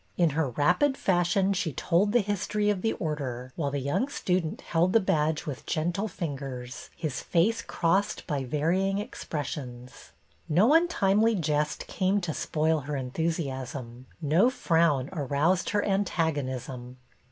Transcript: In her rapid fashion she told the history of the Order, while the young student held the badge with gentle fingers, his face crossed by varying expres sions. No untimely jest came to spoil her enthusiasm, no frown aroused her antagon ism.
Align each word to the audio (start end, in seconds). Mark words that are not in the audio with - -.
In 0.17 0.31
her 0.31 0.49
rapid 0.49 0.97
fashion 0.97 1.53
she 1.53 1.73
told 1.73 2.11
the 2.11 2.21
history 2.21 2.71
of 2.71 2.81
the 2.81 2.93
Order, 2.93 3.53
while 3.55 3.69
the 3.69 3.77
young 3.79 4.07
student 4.07 4.61
held 4.61 4.93
the 4.93 4.99
badge 4.99 5.45
with 5.45 5.63
gentle 5.67 6.07
fingers, 6.07 6.89
his 6.95 7.21
face 7.21 7.61
crossed 7.61 8.25
by 8.25 8.43
varying 8.43 8.97
expres 8.97 9.45
sions. 9.45 10.11
No 10.49 10.73
untimely 10.73 11.35
jest 11.35 11.85
came 11.85 12.19
to 12.21 12.33
spoil 12.33 12.79
her 12.79 12.95
enthusiasm, 12.97 14.07
no 14.19 14.49
frown 14.49 15.07
aroused 15.13 15.69
her 15.69 15.83
antagon 15.83 16.49
ism. 16.51 16.97